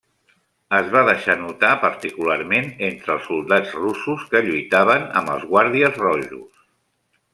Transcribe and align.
Es 0.75 0.87
va 0.93 1.01
deixar 1.09 1.33
notar 1.41 1.69
particularment 1.83 2.71
entre 2.89 3.13
els 3.17 3.27
soldats 3.33 3.77
russos 3.83 4.25
que 4.33 4.43
lluitaven 4.49 5.07
amb 5.23 5.35
els 5.35 5.47
Guàrdies 5.53 6.01
Rojos. 6.07 6.67